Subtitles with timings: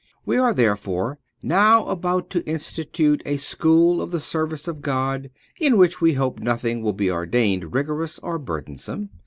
[0.25, 5.77] We are therefore now about to institute a school of the service of God; in
[5.77, 9.09] which we hope nothing will be ordained rigorous or burdensome.